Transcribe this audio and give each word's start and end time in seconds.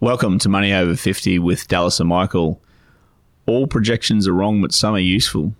Welcome 0.00 0.38
to 0.38 0.48
Money 0.48 0.72
Over 0.72 0.94
50 0.94 1.40
with 1.40 1.66
Dallas 1.66 1.98
and 1.98 2.08
Michael. 2.08 2.60
All 3.46 3.66
projections 3.66 4.28
are 4.28 4.32
wrong, 4.32 4.62
but 4.62 4.72
some 4.72 4.94
are 4.94 5.00
useful. 5.00 5.54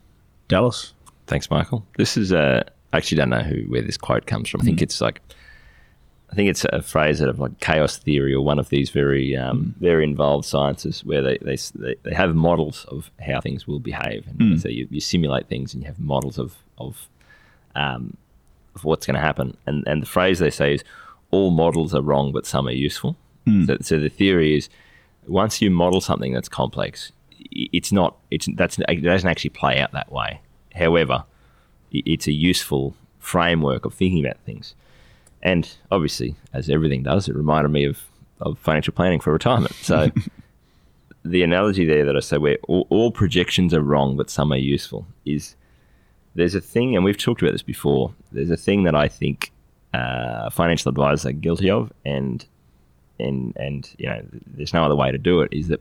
Dallas? 0.47 0.95
Thanks, 1.27 1.51
Michael. 1.51 1.85
This 1.97 2.17
is, 2.17 2.33
uh, 2.33 2.63
I 2.93 2.99
actually 2.99 3.17
don't 3.17 3.31
know 3.31 3.41
who 3.41 3.63
where 3.63 3.83
this 3.83 3.97
quote 3.97 4.27
comes 4.27 4.49
from. 4.49 4.61
I 4.61 4.65
think 4.65 4.81
it's 4.81 5.01
like, 5.01 5.21
I 6.31 6.37
think 6.37 6.51
it's 6.51 6.65
a 6.73 6.83
phrase 6.83 7.21
out 7.21 7.29
of 7.29 7.41
like 7.41 7.59
chaos 7.59 7.97
theory 7.97 8.33
or 8.33 8.41
one 8.41 8.61
of 8.61 8.69
these 8.69 8.91
very, 8.91 9.37
um, 9.37 9.75
very 9.81 10.05
involved 10.05 10.45
sciences 10.45 11.05
where 11.05 11.21
they, 11.21 11.39
they, 11.39 11.57
they, 11.75 11.97
they 12.05 12.15
have 12.15 12.33
models 12.37 12.85
of 12.91 13.11
how 13.21 13.41
things 13.41 13.67
will 13.67 13.81
behave. 13.81 14.25
And 14.39 14.61
so 14.61 14.69
you, 14.69 14.87
you 14.89 15.01
simulate 15.01 15.49
things 15.49 15.75
and 15.75 15.83
you 15.83 15.89
have 15.89 15.99
models 15.99 16.39
of, 16.39 16.55
of, 16.79 17.09
um, 17.75 18.17
of 18.77 18.85
what's 18.85 19.05
going 19.05 19.17
to 19.17 19.21
happen. 19.21 19.57
And, 19.67 19.83
and 19.89 20.01
the 20.01 20.07
phrase 20.07 20.39
they 20.39 20.51
say 20.51 20.75
is, 20.75 20.85
all 21.33 21.51
models 21.51 21.93
are 21.93 22.03
wrong, 22.03 22.31
but 22.31 22.47
some 22.47 22.69
are 22.69 22.71
useful. 22.71 23.17
So, 23.67 23.77
so 23.81 23.99
the 23.99 24.09
theory 24.09 24.57
is, 24.57 24.69
once 25.27 25.61
you 25.61 25.71
model 25.71 26.01
something 26.01 26.33
that's 26.33 26.49
complex, 26.49 27.13
it's 27.51 27.93
not 27.93 28.17
it's 28.31 28.49
that's 28.55 28.79
it 28.79 29.03
doesn't 29.03 29.29
actually 29.29 29.51
play 29.51 29.79
out 29.79 29.93
that 29.93 30.11
way. 30.11 30.41
However, 30.75 31.25
it's 31.93 32.27
a 32.27 32.33
useful 32.33 32.95
framework 33.19 33.85
of 33.85 33.95
thinking 33.95 34.25
about 34.25 34.39
things. 34.45 34.75
And 35.43 35.71
obviously, 35.91 36.35
as 36.53 36.69
everything 36.69 37.03
does, 37.03 37.29
it 37.29 37.37
reminded 37.37 37.71
me 37.71 37.85
of, 37.85 38.05
of 38.41 38.59
financial 38.59 38.93
planning 38.93 39.21
for 39.21 39.33
retirement. 39.33 39.75
So 39.75 40.11
the 41.25 41.43
analogy 41.43 41.85
there 41.85 42.05
that 42.05 42.17
I 42.17 42.21
say 42.21 42.39
where 42.39 42.59
all, 42.69 42.87
all 42.91 43.13
projections 43.13 43.73
are 43.73 43.83
wrong, 43.83 44.17
but 44.17 44.31
some 44.31 44.53
are 44.53 44.57
useful 44.57 45.07
is 45.25 45.55
there's 46.35 46.55
a 46.55 46.61
thing, 46.61 46.95
and 46.95 47.05
we've 47.05 47.19
talked 47.19 47.43
about 47.43 47.53
this 47.53 47.63
before. 47.63 48.15
There's 48.33 48.51
a 48.51 48.57
thing 48.57 48.85
that 48.85 48.95
I 48.95 49.09
think 49.09 49.53
uh, 49.95 50.51
financial 50.51 50.89
advisors 50.91 51.27
are 51.27 51.33
guilty 51.33 51.71
of, 51.71 51.93
and 52.05 52.45
and 53.19 53.55
and 53.57 53.89
you 53.99 54.07
know, 54.07 54.23
there's 54.47 54.73
no 54.75 54.85
other 54.85 54.97
way 54.97 55.11
to 55.13 55.19
do 55.19 55.41
it. 55.41 55.53
Is 55.53 55.69
that 55.69 55.81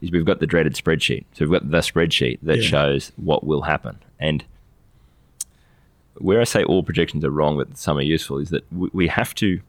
is 0.00 0.10
we've 0.10 0.24
got 0.24 0.40
the 0.40 0.46
dreaded 0.46 0.74
spreadsheet. 0.74 1.24
So 1.32 1.44
we've 1.44 1.52
got 1.60 1.70
the 1.70 1.78
spreadsheet 1.78 2.38
that 2.42 2.58
Yeah. 2.58 2.62
shows 2.62 3.12
what 3.16 3.44
will 3.44 3.62
happen, 3.62 3.98
and 4.18 4.44
where 6.18 6.40
I 6.40 6.44
say 6.44 6.62
all 6.64 6.82
projections 6.82 7.24
are 7.24 7.30
wrong, 7.30 7.56
but 7.56 7.76
some 7.76 7.96
are 7.98 8.02
useful, 8.02 8.38
is 8.38 8.50
that 8.50 8.70
we, 8.72 8.88
we 8.92 9.08
have 9.08 9.34
to 9.36 9.60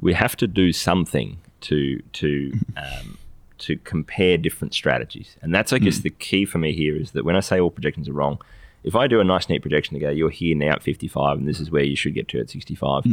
we 0.00 0.12
have 0.14 0.36
to 0.36 0.46
do 0.46 0.72
something 0.72 1.38
to 1.62 2.00
to 2.14 2.52
um, 2.76 3.18
to 3.58 3.76
compare 3.78 4.36
different 4.36 4.74
strategies, 4.74 5.36
and 5.42 5.54
that's 5.54 5.72
I 5.72 5.78
guess 5.78 6.00
the 6.00 6.10
key 6.10 6.44
for 6.44 6.58
me 6.58 6.72
here 6.72 6.96
is 6.96 7.12
that 7.12 7.24
when 7.24 7.36
I 7.36 7.40
say 7.40 7.60
all 7.60 7.70
projections 7.70 8.08
are 8.08 8.12
wrong, 8.12 8.40
if 8.84 8.94
I 8.96 9.06
do 9.06 9.20
a 9.20 9.24
nice 9.24 9.48
neat 9.48 9.62
projection 9.62 9.94
to 9.94 10.00
go, 10.00 10.10
you're 10.10 10.30
here 10.30 10.56
now 10.56 10.72
at 10.72 10.82
55, 10.82 11.38
and 11.38 11.48
this 11.48 11.60
is 11.60 11.70
where 11.70 11.84
you 11.84 11.94
should 11.96 12.14
get 12.14 12.28
to 12.28 12.40
at 12.40 12.50
65. 12.50 13.04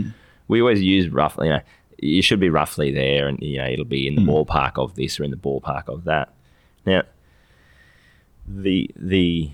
We 0.48 0.62
always 0.62 0.82
use 0.82 1.10
roughly, 1.10 1.46
you 1.48 1.54
know, 1.54 1.60
you 2.02 2.22
should 2.22 2.40
be 2.40 2.50
roughly 2.50 2.92
there, 2.92 3.28
and 3.28 3.40
you 3.42 3.58
know 3.58 3.68
it'll 3.68 3.86
be 3.86 4.08
in 4.08 4.16
the 4.16 4.22
hmm. 4.22 4.30
ballpark 4.30 4.74
of 4.78 4.96
this 4.96 5.20
or 5.20 5.24
in 5.24 5.32
the 5.32 5.38
ballpark 5.38 5.88
of 5.88 6.04
that. 6.06 6.34
Now, 6.86 7.04
the 8.48 8.90
the 8.96 9.52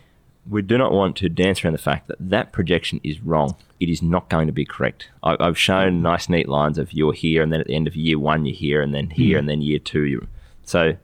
we 0.50 0.62
do 0.62 0.78
not 0.78 0.92
want 0.92 1.16
to 1.18 1.30
dance 1.30 1.64
around 1.64 1.74
the 1.74 1.80
fact 1.80 2.08
that 2.08 2.18
that 2.20 2.52
projection 2.52 3.02
is 3.04 3.20
wrong. 3.22 3.56
It 3.80 3.90
is 3.90 4.02
not 4.02 4.30
going 4.30 4.46
to 4.46 4.54
be 4.54 4.66
correct. 4.66 5.10
I, 5.24 5.36
I've 5.40 5.58
shown 5.58 5.98
hmm. 5.98 6.02
nice, 6.02 6.30
neat 6.30 6.48
lines 6.48 6.78
of 6.78 6.94
you're 6.94 7.14
here, 7.14 7.42
and 7.42 7.52
then 7.52 7.62
at 7.62 7.68
the 7.68 7.76
end 7.76 7.88
of 7.88 7.96
year 7.96 8.20
one, 8.20 8.46
you're 8.46 8.56
here, 8.56 8.82
and 8.82 8.94
then 8.94 9.10
here, 9.10 9.38
hmm. 9.38 9.40
and 9.40 9.50
then 9.50 9.62
year 9.62 9.80
two, 9.80 10.04
you. 10.04 10.28
So 10.64 10.98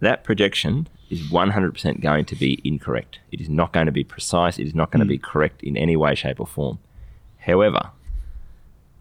that 0.00 0.24
projection 0.24 0.88
is 1.10 1.22
100% 1.30 2.00
going 2.00 2.24
to 2.24 2.36
be 2.36 2.60
incorrect. 2.64 3.20
It 3.30 3.40
is 3.40 3.48
not 3.48 3.72
going 3.72 3.86
to 3.86 3.92
be 3.92 4.04
precise. 4.04 4.58
It 4.58 4.66
is 4.66 4.74
not 4.74 4.90
going 4.90 5.00
to 5.00 5.06
be 5.06 5.18
correct 5.18 5.62
in 5.62 5.76
any 5.76 5.96
way, 5.96 6.14
shape, 6.14 6.40
or 6.40 6.46
form. 6.46 6.78
However, 7.38 7.90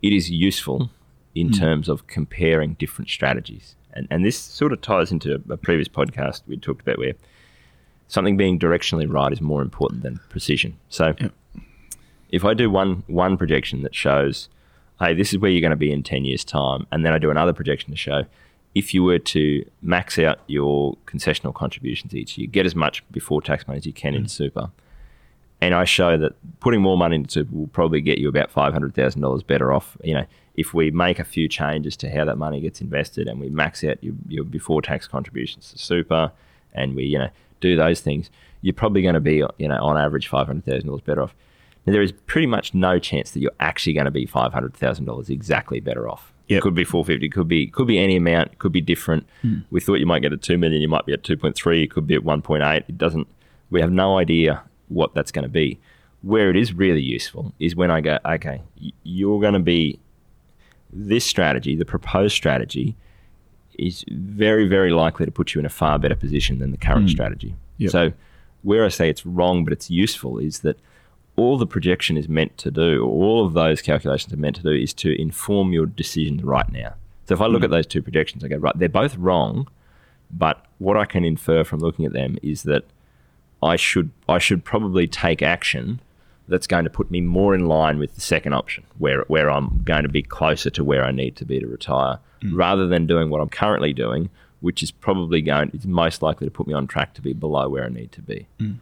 it 0.01 0.13
is 0.13 0.29
useful 0.29 0.91
in 1.35 1.47
hmm. 1.47 1.53
terms 1.53 1.89
of 1.89 2.07
comparing 2.07 2.73
different 2.75 3.09
strategies. 3.09 3.75
And, 3.93 4.07
and 4.09 4.25
this 4.25 4.37
sort 4.37 4.73
of 4.73 4.81
ties 4.81 5.11
into 5.11 5.41
a 5.49 5.57
previous 5.57 5.87
podcast 5.87 6.41
we 6.47 6.57
talked 6.57 6.81
about 6.81 6.97
where 6.97 7.13
something 8.07 8.37
being 8.37 8.59
directionally 8.59 9.11
right 9.11 9.31
is 9.31 9.41
more 9.41 9.61
important 9.61 10.03
than 10.03 10.19
precision. 10.29 10.77
So 10.89 11.13
Yep. 11.19 11.33
if 12.29 12.45
I 12.45 12.53
do 12.53 12.69
one 12.69 13.03
one 13.07 13.37
projection 13.37 13.83
that 13.83 13.95
shows, 13.95 14.49
hey, 14.99 15.13
this 15.13 15.33
is 15.33 15.39
where 15.39 15.51
you're 15.51 15.61
going 15.61 15.71
to 15.71 15.77
be 15.77 15.91
in 15.91 16.03
10 16.03 16.25
years' 16.25 16.43
time, 16.43 16.87
and 16.91 17.05
then 17.05 17.13
I 17.13 17.19
do 17.19 17.29
another 17.31 17.53
projection 17.53 17.91
to 17.91 17.97
show 17.97 18.25
if 18.75 18.93
you 18.93 19.03
were 19.03 19.19
to 19.19 19.65
max 19.81 20.19
out 20.19 20.39
your 20.47 20.97
concessional 21.05 21.53
contributions 21.53 22.13
each 22.13 22.37
year, 22.37 22.45
get 22.45 22.65
as 22.65 22.75
much 22.75 23.09
before 23.09 23.41
tax 23.41 23.65
money 23.67 23.77
as 23.77 23.85
you 23.85 23.93
can 23.93 24.13
in 24.13 24.23
hmm. 24.23 24.27
super, 24.27 24.69
and 25.65 25.73
I 25.73 25.83
show 25.83 26.15
that 26.15 26.33
putting 26.59 26.81
more 26.81 26.95
money 26.95 27.15
into 27.15 27.39
super 27.39 27.51
will 27.51 27.67
probably 27.67 27.99
get 27.99 28.19
you 28.19 28.29
about 28.29 28.51
five 28.51 28.71
hundred 28.71 28.93
thousand 28.93 29.21
dollars 29.21 29.41
better 29.41 29.73
off. 29.73 29.97
You 30.03 30.13
know, 30.13 30.25
if 30.53 30.75
we 30.75 30.91
make 30.91 31.17
a 31.17 31.23
few 31.23 31.47
changes 31.47 31.97
to 31.97 32.09
how 32.09 32.23
that 32.25 32.37
money 32.37 32.61
gets 32.61 32.81
invested 32.81 33.27
and 33.27 33.39
we 33.39 33.49
max 33.49 33.83
out 33.83 34.01
your, 34.03 34.13
your 34.27 34.43
before 34.43 34.83
tax 34.83 35.07
contributions 35.07 35.71
to 35.71 35.79
super, 35.79 36.31
and 36.73 36.95
we 36.95 37.05
you 37.05 37.17
know 37.17 37.29
do 37.61 37.75
those 37.75 37.99
things, 37.99 38.29
you're 38.61 38.75
probably 38.75 39.01
going 39.01 39.15
to 39.15 39.19
be 39.19 39.43
you 39.57 39.67
know 39.67 39.83
on 39.83 39.97
average 39.97 40.27
five 40.27 40.45
hundred 40.45 40.65
thousand 40.65 40.85
dollars 40.87 41.01
better 41.01 41.23
off. 41.23 41.33
Now, 41.87 41.93
there 41.93 42.03
is 42.03 42.11
pretty 42.11 42.47
much 42.47 42.73
no 42.73 42.99
chance 42.99 43.31
that 43.31 43.39
you're 43.39 43.51
actually 43.59 43.93
going 43.93 44.05
to 44.05 44.11
be 44.11 44.27
five 44.27 44.53
hundred 44.53 44.75
thousand 44.75 45.05
dollars 45.05 45.29
exactly 45.29 45.79
better 45.79 46.07
off. 46.07 46.31
Yep. 46.47 46.59
It 46.59 46.61
could 46.61 46.75
be 46.75 46.83
four 46.83 47.03
fifty, 47.03 47.27
could 47.27 47.47
be 47.47 47.65
could 47.65 47.87
be 47.87 47.97
any 47.97 48.17
amount, 48.17 48.51
it 48.53 48.59
could 48.59 48.71
be 48.71 48.81
different. 48.81 49.25
Hmm. 49.41 49.61
We 49.71 49.79
thought 49.79 49.95
you 49.95 50.05
might 50.05 50.21
get 50.21 50.31
a 50.31 50.37
two 50.37 50.59
million, 50.59 50.79
you 50.79 50.87
might 50.87 51.07
be 51.07 51.13
at 51.13 51.23
two 51.23 51.37
point 51.37 51.55
three, 51.55 51.81
it 51.81 51.87
could 51.89 52.05
be 52.05 52.13
at 52.13 52.23
one 52.23 52.43
point 52.43 52.61
eight. 52.61 52.83
It 52.87 52.99
doesn't. 52.99 53.27
We 53.71 53.81
have 53.81 53.91
no 53.91 54.19
idea 54.19 54.61
what 54.87 55.13
that's 55.13 55.31
going 55.31 55.43
to 55.43 55.49
be. 55.49 55.79
Where 56.21 56.49
it 56.49 56.55
is 56.55 56.73
really 56.73 57.01
useful 57.01 57.53
is 57.59 57.75
when 57.75 57.91
I 57.91 58.01
go, 58.01 58.17
okay, 58.25 58.61
you're 59.03 59.39
going 59.39 59.53
to 59.53 59.59
be 59.59 59.99
this 60.91 61.25
strategy, 61.25 61.75
the 61.75 61.85
proposed 61.85 62.35
strategy, 62.35 62.95
is 63.77 64.05
very, 64.09 64.67
very 64.67 64.91
likely 64.91 65.25
to 65.25 65.31
put 65.31 65.53
you 65.53 65.59
in 65.59 65.65
a 65.65 65.69
far 65.69 65.99
better 65.99 66.15
position 66.15 66.59
than 66.59 66.71
the 66.71 66.77
current 66.77 67.03
hmm. 67.03 67.09
strategy. 67.09 67.55
Yep. 67.77 67.91
So, 67.91 68.13
where 68.63 68.85
I 68.85 68.89
say 68.89 69.09
it's 69.09 69.25
wrong, 69.25 69.63
but 69.63 69.73
it's 69.73 69.91
useful, 69.91 70.39
is 70.39 70.59
that 70.59 70.79
all 71.35 71.57
the 71.57 71.67
projection 71.67 72.17
is 72.17 72.27
meant 72.27 72.57
to 72.59 72.71
do, 72.71 73.01
or 73.03 73.23
all 73.23 73.45
of 73.45 73.53
those 73.53 73.81
calculations 73.81 74.33
are 74.33 74.37
meant 74.37 74.55
to 74.55 74.63
do, 74.63 74.71
is 74.71 74.93
to 74.93 75.21
inform 75.21 75.73
your 75.73 75.85
decisions 75.85 76.43
right 76.43 76.69
now. 76.71 76.93
So, 77.27 77.33
if 77.33 77.41
I 77.41 77.47
look 77.47 77.59
hmm. 77.59 77.65
at 77.65 77.71
those 77.71 77.87
two 77.87 78.01
projections, 78.01 78.43
I 78.43 78.47
go, 78.47 78.57
right, 78.57 78.77
they're 78.77 78.89
both 78.89 79.15
wrong, 79.17 79.67
but 80.31 80.65
what 80.79 80.97
I 80.97 81.05
can 81.05 81.23
infer 81.23 81.63
from 81.63 81.79
looking 81.79 82.05
at 82.05 82.13
them 82.13 82.37
is 82.41 82.63
that 82.63 82.85
I 83.61 83.75
should 83.75 84.11
I 84.27 84.39
should 84.39 84.63
probably 84.63 85.07
take 85.07 85.41
action 85.41 85.99
that's 86.47 86.67
going 86.67 86.83
to 86.83 86.89
put 86.89 87.09
me 87.09 87.21
more 87.21 87.55
in 87.55 87.65
line 87.65 87.97
with 87.97 88.15
the 88.15 88.21
second 88.21 88.53
option, 88.53 88.83
where 88.97 89.23
where 89.27 89.49
I'm 89.49 89.81
going 89.83 90.03
to 90.03 90.09
be 90.09 90.21
closer 90.21 90.69
to 90.71 90.83
where 90.83 91.03
I 91.03 91.11
need 91.11 91.35
to 91.37 91.45
be 91.45 91.59
to 91.59 91.67
retire, 91.67 92.19
hmm. 92.41 92.55
rather 92.55 92.87
than 92.87 93.07
doing 93.07 93.29
what 93.29 93.41
I'm 93.41 93.49
currently 93.49 93.93
doing, 93.93 94.29
which 94.61 94.83
is 94.83 94.91
probably 94.91 95.41
going 95.41 95.71
it's 95.73 95.85
most 95.85 96.21
likely 96.21 96.47
to 96.47 96.51
put 96.51 96.67
me 96.67 96.73
on 96.73 96.87
track 96.87 97.13
to 97.15 97.21
be 97.21 97.33
below 97.33 97.69
where 97.69 97.85
I 97.85 97.89
need 97.89 98.11
to 98.13 98.21
be. 98.21 98.47
Hmm. 98.59 98.73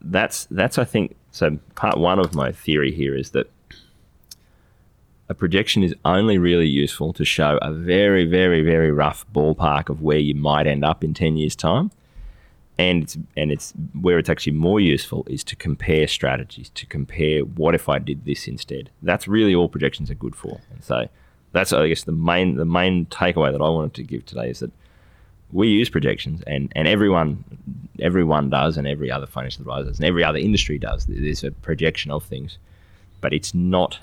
That's 0.00 0.46
that's 0.50 0.78
I 0.78 0.84
think 0.84 1.16
so. 1.30 1.58
Part 1.74 1.98
one 1.98 2.18
of 2.18 2.34
my 2.34 2.52
theory 2.52 2.92
here 2.92 3.14
is 3.14 3.30
that 3.30 3.50
a 5.30 5.34
projection 5.34 5.84
is 5.84 5.94
only 6.04 6.38
really 6.38 6.66
useful 6.66 7.12
to 7.12 7.24
show 7.24 7.56
a 7.62 7.72
very, 7.72 8.24
very, 8.24 8.62
very 8.62 8.90
rough 8.90 9.24
ballpark 9.32 9.88
of 9.88 10.02
where 10.02 10.18
you 10.18 10.34
might 10.34 10.66
end 10.66 10.84
up 10.84 11.04
in 11.04 11.14
10 11.14 11.36
years' 11.36 11.54
time. 11.54 11.92
And 12.78 13.02
it's, 13.02 13.18
and 13.36 13.52
it's 13.52 13.74
where 14.00 14.18
it's 14.18 14.30
actually 14.30 14.54
more 14.54 14.80
useful 14.80 15.26
is 15.28 15.44
to 15.44 15.56
compare 15.56 16.06
strategies, 16.06 16.70
to 16.70 16.86
compare 16.86 17.40
what 17.40 17.74
if 17.74 17.88
I 17.90 17.98
did 17.98 18.24
this 18.24 18.48
instead. 18.48 18.90
That's 19.02 19.28
really 19.28 19.54
all 19.54 19.68
projections 19.68 20.10
are 20.10 20.14
good 20.14 20.34
for. 20.34 20.60
And 20.72 20.82
so 20.82 21.08
that's, 21.52 21.72
I 21.74 21.88
guess, 21.88 22.04
the 22.04 22.12
main, 22.12 22.56
the 22.56 22.64
main 22.64 23.04
takeaway 23.06 23.52
that 23.52 23.60
I 23.60 23.68
wanted 23.68 23.94
to 23.94 24.02
give 24.02 24.24
today 24.24 24.48
is 24.48 24.60
that 24.60 24.72
we 25.52 25.68
use 25.68 25.90
projections 25.90 26.42
and, 26.46 26.72
and 26.76 26.86
everyone 26.86 27.44
everyone 28.00 28.50
does 28.50 28.76
and 28.76 28.86
every 28.86 29.10
other 29.10 29.26
financial 29.26 29.62
advisor 29.62 29.90
and 29.90 30.04
every 30.04 30.24
other 30.24 30.38
industry 30.38 30.78
does. 30.78 31.06
There's 31.06 31.44
a 31.44 31.50
projection 31.50 32.10
of 32.10 32.24
things, 32.24 32.58
but 33.20 33.32
it's 33.32 33.54
not 33.54 33.98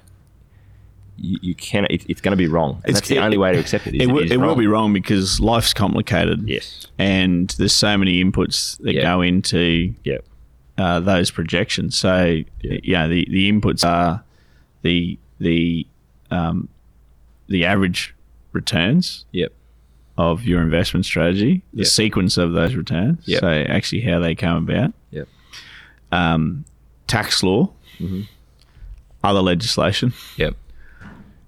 you, 1.17 1.37
you 1.41 1.55
can 1.55 1.85
it, 1.89 2.05
it's 2.09 2.21
going 2.21 2.31
to 2.31 2.37
be 2.37 2.47
wrong. 2.47 2.71
And 2.71 2.79
It's- 2.85 2.95
that's 2.95 3.07
the 3.09 3.15
it- 3.17 3.19
only 3.19 3.37
way 3.37 3.51
to 3.53 3.59
accept 3.59 3.87
it. 3.87 3.95
is 3.95 4.01
It, 4.01 4.11
will, 4.11 4.31
it 4.31 4.37
will 4.37 4.55
be 4.55 4.67
wrong 4.67 4.93
because 4.93 5.39
life's 5.39 5.73
complicated. 5.73 6.43
Yes. 6.47 6.87
And 6.97 7.49
there's 7.57 7.73
so 7.73 7.97
many 7.97 8.23
inputs 8.23 8.77
that 8.79 8.93
Yeah. 8.95 9.01
go 9.03 9.21
into 9.21 9.93
Yeah. 10.03 10.17
uh, 10.77 10.99
those 10.99 11.31
projections. 11.31 11.97
So, 11.97 12.41
Yeah. 12.61 12.79
yeah, 12.83 13.07
the, 13.07 13.27
the 13.29 13.51
inputs 13.51 13.83
are 13.85 14.23
the 14.83 15.17
the 15.39 15.85
um, 16.31 16.67
the 17.47 17.63
average 17.65 18.13
returns 18.51 19.25
Yep. 19.31 19.53
of 20.17 20.43
your 20.45 20.61
investment 20.61 21.05
strategy, 21.05 21.61
the 21.73 21.79
Yep. 21.83 21.87
sequence 21.87 22.37
of 22.37 22.53
those 22.53 22.75
returns, 22.75 23.19
Yep. 23.25 23.39
so 23.39 23.47
actually 23.47 24.01
how 24.01 24.19
they 24.19 24.35
come 24.35 24.57
about, 24.57 24.93
Yep. 25.11 25.27
um, 26.11 26.65
tax 27.07 27.43
law, 27.43 27.71
Mm-hmm. 27.99 28.21
other 29.23 29.41
legislation, 29.41 30.13
Yep. 30.37 30.55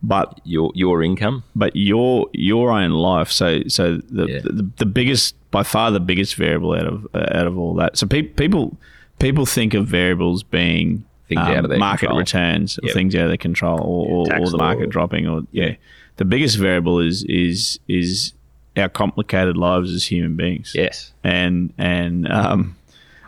But 0.01 0.39
Your 0.45 0.71
your 0.75 1.03
income. 1.03 1.43
but 1.55 1.75
your 1.75 2.29
your 2.33 2.71
own 2.71 2.91
life. 2.91 3.31
So 3.31 3.61
so 3.67 3.97
the, 4.09 4.25
Yeah. 4.27 4.39
the 4.43 4.69
the 4.77 4.85
biggest 4.85 5.35
by 5.51 5.63
far 5.63 5.91
the 5.91 5.99
biggest 5.99 6.35
variable 6.35 6.73
out 6.73 6.85
of 6.87 7.07
out 7.15 7.47
of 7.47 7.57
all 7.57 7.73
that. 7.75 7.97
So 7.97 8.07
pe- 8.07 8.21
people 8.23 8.77
people 9.19 9.45
think 9.45 9.73
of 9.73 9.87
variables 9.87 10.43
being 10.43 11.03
Things 11.27 11.41
um, 11.41 11.47
out 11.51 11.63
of 11.65 11.69
their 11.69 11.77
market 11.77 12.07
control. 12.07 12.19
returns, 12.19 12.79
or 12.79 12.85
Yep. 12.87 12.93
things 12.93 13.15
out 13.15 13.23
of 13.23 13.27
their 13.29 13.37
control, 13.37 13.79
or, 13.81 14.25
or, 14.25 14.39
or 14.41 14.49
the 14.49 14.57
market 14.57 14.89
dropping, 14.89 15.27
or 15.27 15.43
yeah. 15.51 15.75
The 16.17 16.25
biggest 16.25 16.57
variable 16.57 16.99
is 16.99 17.23
is 17.25 17.79
is 17.87 18.33
our 18.77 18.89
complicated 18.89 19.57
lives 19.57 19.93
as 19.93 20.05
human 20.05 20.35
beings 20.35 20.71
Yes. 20.73 21.11
and 21.23 21.71
and 21.77 22.27
um, 22.31 22.77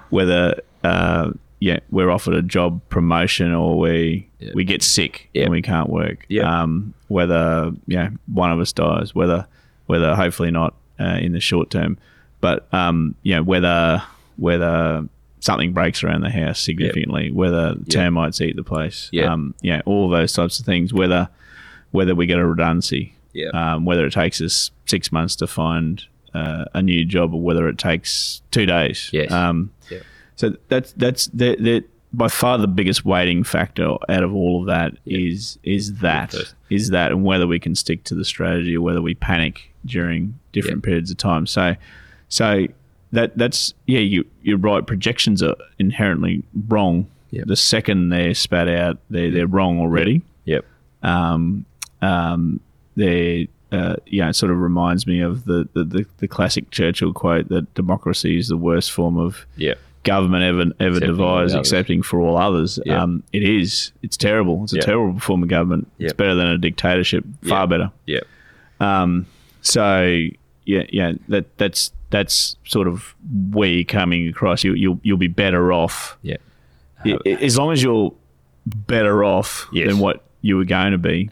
whether 0.09 0.61
uh, 0.83 1.31
yeah 1.59 1.79
we're 1.91 2.09
offered 2.09 2.33
a 2.33 2.41
job 2.41 2.81
promotion 2.89 3.51
or 3.53 3.77
we 3.77 4.27
Yeah. 4.41 4.51
we 4.55 4.63
get 4.63 4.81
sick 4.83 5.29
Yeah. 5.33 5.43
and 5.43 5.51
we 5.51 5.61
can't 5.61 5.89
work. 5.89 6.25
Yeah. 6.27 6.61
Um, 6.61 6.93
whether 7.07 7.71
yeah 7.87 8.09
one 8.27 8.51
of 8.51 8.59
us 8.59 8.73
dies, 8.73 9.13
whether 9.15 9.45
whether 9.85 10.15
hopefully 10.15 10.51
not 10.51 10.73
uh, 10.99 11.17
in 11.21 11.33
the 11.33 11.39
short 11.39 11.69
term, 11.69 11.97
but 12.39 12.67
um, 12.73 13.15
you 13.23 13.35
know 13.35 13.43
whether 13.43 14.01
whether 14.37 15.07
something 15.39 15.73
breaks 15.73 16.03
around 16.03 16.21
the 16.21 16.29
house 16.29 16.59
significantly, 16.59 17.31
whether 17.31 17.75
termites 17.89 18.41
eat 18.41 18.55
the 18.55 18.63
place, 18.63 19.09
Yeah. 19.11 19.31
um, 19.33 19.53
yeah, 19.61 19.81
all 19.85 20.09
those 20.09 20.33
types 20.33 20.59
of 20.59 20.65
things. 20.65 20.93
Whether 20.93 21.29
whether 21.91 22.15
we 22.15 22.25
get 22.25 22.39
a 22.39 22.45
redundancy, 22.45 23.13
Yeah. 23.33 23.49
um, 23.53 23.85
whether 23.85 24.05
it 24.05 24.13
takes 24.13 24.39
us 24.41 24.71
six 24.85 25.11
months 25.11 25.35
to 25.37 25.47
find 25.47 26.03
uh, 26.33 26.65
a 26.73 26.81
new 26.81 27.03
job 27.05 27.33
or 27.33 27.41
whether 27.41 27.67
it 27.67 27.77
takes 27.77 28.41
two 28.51 28.65
days. 28.65 29.09
Yes. 29.11 29.31
Um. 29.31 29.71
So 30.37 30.55
that's 30.69 30.91
that's 30.93 31.27
the, 31.27 31.83
by 32.13 32.27
far 32.27 32.57
the 32.57 32.67
biggest 32.67 33.05
weighting 33.05 33.43
factor 33.43 33.95
out 34.09 34.23
of 34.23 34.33
all 34.33 34.61
of 34.61 34.67
that 34.67 34.97
is 35.05 35.57
is 35.63 35.99
that 35.99 36.35
is 36.69 36.89
that 36.89 37.11
and 37.11 37.23
whether 37.23 37.47
we 37.47 37.59
can 37.59 37.75
stick 37.75 38.03
to 38.05 38.15
the 38.15 38.25
strategy 38.25 38.75
or 38.75 38.81
whether 38.81 39.01
we 39.01 39.15
panic 39.15 39.71
during 39.85 40.37
different 40.51 40.83
periods 40.83 41.09
of 41.11 41.17
time. 41.17 41.47
So 41.47 41.75
so 42.29 42.67
that 43.11 43.37
that's 43.37 43.73
yeah 43.87 43.99
you 43.99 44.25
you're 44.41 44.57
right. 44.57 44.85
Projections 44.85 45.41
are 45.41 45.55
inherently 45.79 46.43
wrong. 46.67 47.07
Yep. 47.31 47.47
The 47.47 47.55
second 47.55 48.09
they're 48.09 48.33
spat 48.33 48.67
out, 48.67 48.97
they're 49.09 49.31
they're 49.31 49.47
wrong 49.47 49.79
already 49.79 50.21
Yep. 50.45 50.65
um, 51.03 51.65
um, 52.01 52.59
they 52.95 53.47
uh, 53.71 53.95
you 54.05 54.21
know, 54.21 54.27
it 54.29 54.35
sort 54.35 54.51
of 54.51 54.59
reminds 54.59 55.07
me 55.07 55.21
of 55.21 55.45
the, 55.45 55.67
the, 55.73 55.85
the, 55.85 56.05
the 56.17 56.27
classic 56.27 56.69
Churchill 56.71 57.13
quote 57.13 57.47
that 57.47 57.73
democracy 57.73 58.37
is 58.37 58.49
the 58.49 58.57
worst 58.57 58.91
form 58.91 59.17
of 59.17 59.45
Yep. 59.55 59.79
Government 60.03 60.43
ever 60.43 60.71
ever 60.79 60.99
devised, 60.99 61.55
excepting 61.55 62.01
for 62.01 62.19
all 62.19 62.37
others. 62.37 62.79
Yeah. 62.85 63.01
Um, 63.03 63.23
it 63.33 63.43
is. 63.43 63.91
It's 64.01 64.17
terrible. 64.17 64.63
It's 64.63 64.73
a 64.73 64.77
Yeah. 64.77 64.81
terrible 64.81 65.19
form 65.19 65.43
of 65.43 65.49
government. 65.49 65.87
It's 65.99 66.13
better 66.13 66.35
than 66.35 66.47
a 66.47 66.57
dictatorship. 66.57 67.23
Far 67.43 67.61
Yeah. 67.61 67.65
better. 67.67 67.91
Yep. 68.07 68.23
Um, 68.79 69.25
so 69.61 70.27
yeah, 70.65 70.83
yeah, 70.89 71.13
that 71.29 71.57
that's 71.57 71.91
that's 72.09 72.55
sort 72.65 72.87
of 72.87 73.15
where 73.51 73.69
you're 73.69 73.83
coming 73.85 74.27
across. 74.27 74.63
You 74.63 74.73
you'll 74.73 74.99
you'll 75.03 75.17
be 75.17 75.27
better 75.27 75.71
off 75.71 76.17
I- 77.05 77.17
as 77.41 77.57
long 77.57 77.71
as 77.71 77.81
you're 77.81 78.13
better 78.65 79.23
off 79.23 79.67
Yes. 79.71 79.87
than 79.89 79.99
what 79.99 80.23
you 80.41 80.57
were 80.57 80.65
going 80.65 80.91
to 80.91 80.97
be 80.97 81.29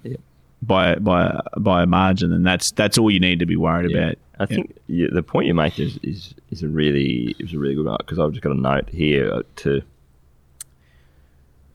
by 0.62 0.96
by 0.96 1.40
by 1.58 1.84
a 1.84 1.86
margin, 1.86 2.30
then 2.32 2.44
that's 2.44 2.72
that's 2.72 2.98
all 2.98 3.10
you 3.12 3.20
need 3.20 3.40
to 3.40 3.46
be 3.46 3.56
worried 3.56 3.92
Yeah. 3.92 3.98
about. 3.98 4.16
I 4.40 4.46
think 4.46 4.78
yeah, 4.88 5.08
the 5.12 5.22
point 5.22 5.48
you 5.48 5.54
make 5.54 5.80
is, 5.80 6.00
is 6.02 6.34
is 6.50 6.64
a 6.64 6.68
really 6.68 7.36
is 7.40 7.54
a 7.54 7.60
really 7.60 7.76
good 7.76 7.86
one 7.86 7.98
because 8.00 8.20
I've 8.20 8.32
just 8.32 8.42
got 8.42 8.54
a 8.54 8.60
note 8.60 8.90
here 8.90 9.32
uh, 9.32 9.44
to 9.58 9.82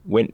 when 0.03 0.33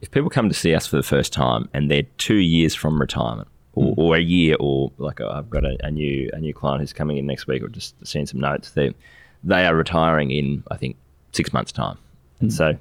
if 0.00 0.10
people 0.10 0.30
come 0.30 0.48
to 0.48 0.54
see 0.54 0.74
us 0.74 0.86
for 0.86 0.96
the 0.96 1.02
first 1.02 1.32
time 1.32 1.68
and 1.74 1.90
they're 1.90 2.04
two 2.18 2.36
years 2.36 2.74
from 2.74 3.00
retirement 3.00 3.48
or, 3.74 3.94
or 3.96 4.16
a 4.16 4.20
year 4.20 4.56
or 4.60 4.92
like 4.98 5.20
uh, 5.20 5.28
I've 5.28 5.50
got 5.50 5.64
a, 5.64 5.76
a 5.84 5.90
new 5.90 6.30
a 6.32 6.38
new 6.38 6.54
client 6.54 6.80
who's 6.80 6.92
coming 6.92 7.16
in 7.16 7.26
next 7.26 7.48
week 7.48 7.64
or 7.64 7.68
just 7.68 7.94
seeing 8.06 8.26
some 8.26 8.40
notes 8.40 8.70
they 8.70 8.94
they 9.42 9.66
are 9.66 9.74
retiring 9.74 10.30
in 10.30 10.62
I 10.70 10.76
think 10.76 10.96
six 11.32 11.52
months 11.52 11.72
time. 11.72 11.98
And 12.38 12.52
so 12.52 12.76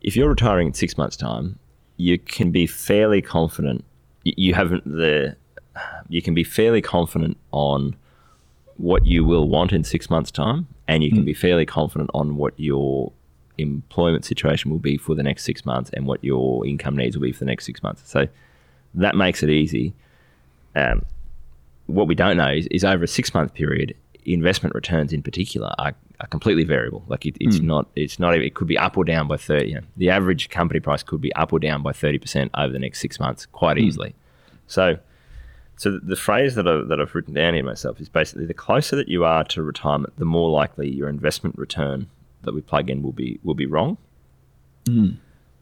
if 0.00 0.16
you're 0.16 0.28
retiring 0.28 0.68
in 0.68 0.74
six 0.74 0.96
months 0.96 1.16
time 1.16 1.58
you 1.96 2.18
can 2.18 2.52
be 2.52 2.68
fairly 2.68 3.20
confident 3.20 3.84
you 4.22 4.54
haven't 4.54 4.84
the 4.84 5.36
you 6.10 6.20
can 6.20 6.34
be 6.34 6.44
fairly 6.44 6.82
confident 6.82 7.38
on 7.52 7.96
what 8.76 9.06
you 9.06 9.24
will 9.24 9.48
want 9.48 9.72
in 9.72 9.84
six 9.84 10.10
months' 10.10 10.30
time, 10.30 10.66
and 10.88 11.04
you 11.04 11.10
can 11.10 11.20
hmm. 11.20 11.26
be 11.26 11.34
fairly 11.34 11.64
confident 11.64 12.10
on 12.12 12.36
what 12.36 12.52
your 12.58 13.12
employment 13.58 14.24
situation 14.24 14.70
will 14.70 14.78
be 14.78 14.96
for 14.96 15.14
the 15.14 15.22
next 15.22 15.44
six 15.44 15.64
months 15.64 15.90
and 15.92 16.06
what 16.06 16.22
your 16.24 16.66
income 16.66 16.96
needs 16.96 17.16
will 17.16 17.22
be 17.22 17.32
for 17.32 17.40
the 17.40 17.44
next 17.44 17.66
six 17.66 17.82
months. 17.82 18.02
So 18.10 18.26
that 18.94 19.14
makes 19.14 19.42
it 19.42 19.50
easy. 19.50 19.94
Um, 20.74 21.04
what 21.86 22.08
we 22.08 22.14
don't 22.14 22.36
know 22.36 22.50
is, 22.50 22.66
is 22.68 22.84
over 22.84 23.04
a 23.04 23.08
six 23.08 23.32
month 23.32 23.54
period, 23.54 23.94
investment 24.24 24.74
returns 24.74 25.12
in 25.12 25.22
particular 25.22 25.72
are, 25.78 25.94
are 26.20 26.26
completely 26.28 26.64
variable. 26.64 27.04
Like 27.06 27.26
it, 27.26 27.36
it's 27.38 27.58
hmm. 27.58 27.66
not, 27.66 27.88
it's 27.94 28.18
not, 28.18 28.34
it 28.34 28.54
could 28.54 28.66
be 28.66 28.78
up 28.78 28.96
or 28.96 29.04
down 29.04 29.28
by 29.28 29.36
30. 29.36 29.68
You 29.68 29.74
know, 29.76 29.86
the 29.96 30.10
average 30.10 30.48
company 30.48 30.80
price 30.80 31.02
could 31.02 31.20
be 31.20 31.32
up 31.34 31.52
or 31.52 31.60
down 31.60 31.82
by 31.82 31.92
30% 31.92 32.50
over 32.56 32.72
the 32.72 32.78
next 32.78 33.00
six 33.00 33.20
months 33.20 33.46
quite 33.46 33.76
hmm. 33.76 33.84
easily. 33.84 34.14
So, 34.66 34.98
so 35.80 35.98
the 35.98 36.14
phrase 36.14 36.56
that, 36.56 36.68
I, 36.68 36.82
that 36.88 37.00
I've 37.00 37.14
written 37.14 37.32
down 37.32 37.54
here 37.54 37.64
myself 37.64 38.02
is 38.02 38.10
basically 38.10 38.44
the 38.44 38.52
closer 38.52 38.96
that 38.96 39.08
you 39.08 39.24
are 39.24 39.44
to 39.44 39.62
retirement, 39.62 40.12
the 40.18 40.26
more 40.26 40.50
likely 40.50 40.90
your 40.90 41.08
investment 41.08 41.56
return 41.56 42.10
that 42.42 42.52
we 42.52 42.60
plug 42.60 42.90
in 42.90 43.02
will 43.02 43.14
be 43.14 43.40
will 43.42 43.54
be 43.54 43.64
wrong. 43.64 43.96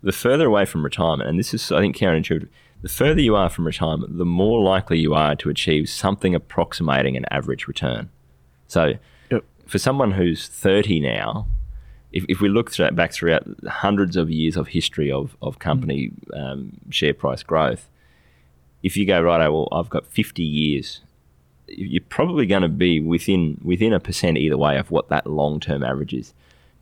The 0.02 0.10
further 0.10 0.46
away 0.46 0.64
from 0.64 0.82
retirement, 0.82 1.30
and 1.30 1.38
this 1.38 1.54
is 1.54 1.70
I 1.70 1.78
think 1.78 1.96
counterintuitive, 1.96 2.48
the 2.82 2.88
further 2.88 3.20
you 3.20 3.36
are 3.36 3.48
from 3.48 3.64
retirement, 3.64 4.18
the 4.18 4.24
more 4.24 4.60
likely 4.60 4.98
you 4.98 5.14
are 5.14 5.36
to 5.36 5.50
achieve 5.50 5.88
something 5.88 6.34
approximating 6.34 7.16
an 7.16 7.24
average 7.30 7.68
return. 7.68 8.10
So, 8.66 8.94
Yep. 9.30 9.44
for 9.66 9.78
someone 9.78 10.10
who's 10.12 10.48
30 10.48 10.98
now, 10.98 11.46
if, 12.10 12.24
if 12.28 12.40
we 12.40 12.48
look 12.48 12.72
through, 12.72 12.90
back 12.90 13.12
throughout 13.12 13.46
hundreds 13.68 14.16
of 14.16 14.30
years 14.30 14.56
of 14.56 14.66
history 14.66 15.12
of, 15.12 15.36
of 15.40 15.60
company 15.60 16.10
um, 16.34 16.72
share 16.90 17.14
price 17.14 17.44
growth, 17.44 17.88
if 18.82 18.96
you 18.96 19.06
go 19.06 19.20
right, 19.22 19.48
well, 19.48 19.68
I've 19.72 19.88
got 19.90 20.06
50 20.06 20.42
years, 20.42 21.00
you're 21.66 22.02
probably 22.08 22.46
going 22.46 22.62
to 22.62 22.68
be 22.68 23.00
within 23.00 23.60
within 23.62 23.92
a 23.92 24.00
percent 24.00 24.38
either 24.38 24.56
way 24.56 24.76
of 24.78 24.90
what 24.90 25.08
that 25.08 25.26
long 25.26 25.60
term 25.60 25.82
average 25.84 26.14
is. 26.14 26.32